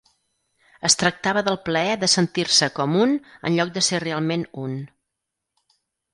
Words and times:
Es 0.87 0.95
tractava 1.01 1.43
del 1.47 1.59
plaer 1.67 1.91
de 2.05 2.09
sentir-se 2.13 2.71
com 2.79 2.97
un 3.03 3.15
en 3.51 3.59
lloc 3.61 3.75
de 3.77 3.85
ser 3.91 4.01
realment 4.07 4.49
un. 4.65 4.77